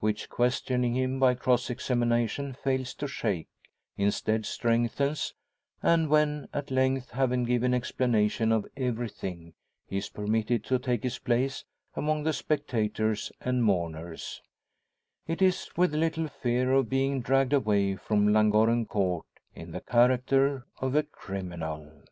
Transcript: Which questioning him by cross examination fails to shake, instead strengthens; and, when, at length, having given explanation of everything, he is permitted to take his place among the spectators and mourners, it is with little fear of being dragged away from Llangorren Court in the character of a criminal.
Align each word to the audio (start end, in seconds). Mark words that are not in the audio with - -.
Which 0.00 0.30
questioning 0.30 0.96
him 0.96 1.20
by 1.20 1.34
cross 1.34 1.68
examination 1.68 2.54
fails 2.54 2.94
to 2.94 3.06
shake, 3.06 3.48
instead 3.98 4.46
strengthens; 4.46 5.34
and, 5.82 6.08
when, 6.08 6.48
at 6.54 6.70
length, 6.70 7.10
having 7.10 7.44
given 7.44 7.74
explanation 7.74 8.50
of 8.50 8.64
everything, 8.78 9.52
he 9.86 9.98
is 9.98 10.08
permitted 10.08 10.64
to 10.64 10.78
take 10.78 11.02
his 11.02 11.18
place 11.18 11.66
among 11.94 12.22
the 12.22 12.32
spectators 12.32 13.30
and 13.42 13.62
mourners, 13.62 14.40
it 15.26 15.42
is 15.42 15.68
with 15.76 15.94
little 15.94 16.28
fear 16.28 16.72
of 16.72 16.88
being 16.88 17.20
dragged 17.20 17.52
away 17.52 17.94
from 17.94 18.32
Llangorren 18.32 18.86
Court 18.86 19.26
in 19.54 19.72
the 19.72 19.82
character 19.82 20.66
of 20.78 20.94
a 20.94 21.02
criminal. 21.02 22.04